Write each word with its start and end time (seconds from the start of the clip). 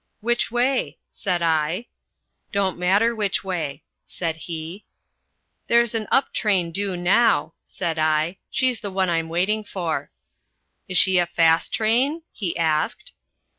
"'Which 0.19 0.49
way?' 0.51 0.97
said 1.11 1.43
I. 1.43 1.85
"'Don't 2.51 2.79
matter 2.79 3.13
which 3.15 3.43
way,' 3.43 3.83
said 4.03 4.35
he. 4.35 4.83
"'There's 5.67 5.93
an 5.93 6.07
up 6.11 6.33
train 6.33 6.71
due 6.71 6.97
now,' 6.97 7.53
said 7.63 7.99
I; 7.99 8.39
'she's 8.49 8.79
the 8.79 8.89
one 8.89 9.11
I'm 9.11 9.29
waiting 9.29 9.63
for.' 9.63 10.09
"'Is 10.87 10.97
she 10.97 11.19
a 11.19 11.27
fast 11.27 11.71
train?' 11.71 12.23
he 12.31 12.57
asked. 12.57 13.13